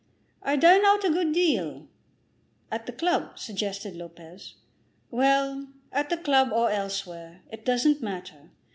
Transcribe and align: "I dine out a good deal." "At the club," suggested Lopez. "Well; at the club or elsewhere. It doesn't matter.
"I 0.41 0.55
dine 0.55 0.83
out 0.83 1.03
a 1.03 1.11
good 1.11 1.31
deal." 1.31 1.87
"At 2.71 2.87
the 2.87 2.91
club," 2.91 3.37
suggested 3.37 3.95
Lopez. 3.95 4.55
"Well; 5.11 5.67
at 5.91 6.09
the 6.09 6.17
club 6.17 6.49
or 6.51 6.71
elsewhere. 6.71 7.41
It 7.51 7.65
doesn't 7.65 8.01
matter. 8.01 8.49